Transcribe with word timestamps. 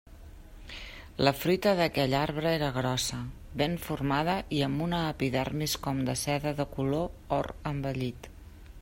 La 1.27 1.33
fruita 1.41 1.73
d'aquell 1.79 2.15
arbre 2.19 2.53
era 2.61 2.69
grossa, 2.77 3.19
ben 3.63 3.77
formada 3.83 4.35
i 4.57 4.63
amb 4.69 4.85
una 4.87 5.03
epidermis 5.11 5.77
com 5.85 6.03
de 6.09 6.17
seda 6.25 6.59
de 6.63 6.69
color 6.75 7.37
or 7.39 7.55
envellit. 7.75 8.31